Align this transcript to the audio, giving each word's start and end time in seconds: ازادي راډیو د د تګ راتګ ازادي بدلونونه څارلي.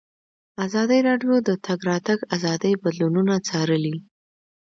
ازادي 0.65 0.99
راډیو 1.07 1.33
د 1.43 1.43
د 1.49 1.51
تګ 1.65 1.79
راتګ 1.89 2.19
ازادي 2.35 2.73
بدلونونه 2.83 3.35
څارلي. 3.47 3.95